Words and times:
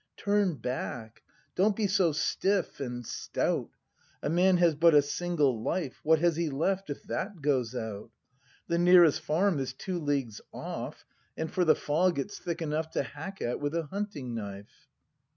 Turn 0.17 0.55
back; 0.55 1.21
don't 1.53 1.75
be 1.75 1.85
so 1.85 2.11
stiff 2.11 2.79
and 2.79 3.05
stout! 3.05 3.69
A 4.23 4.31
man 4.31 4.57
has 4.57 4.73
but 4.73 4.95
a 4.95 5.01
single 5.03 5.61
life;— 5.61 5.99
What 6.03 6.17
has 6.17 6.37
he 6.37 6.49
left 6.49 6.89
if 6.89 7.03
that 7.03 7.39
goes 7.43 7.75
out? 7.75 8.09
The 8.67 8.79
nearest 8.79 9.21
farm 9.21 9.59
is 9.59 9.73
two 9.73 9.99
leagues 9.99 10.41
off, 10.51 11.05
And 11.37 11.51
for 11.51 11.65
the 11.65 11.75
fog, 11.75 12.17
it's 12.17 12.39
thick 12.39 12.63
enough 12.63 12.89
To 12.93 13.03
hack 13.03 13.43
at 13.43 13.59
with 13.59 13.75
a 13.75 13.83
hunting 13.85 14.33
knife. 14.33 14.87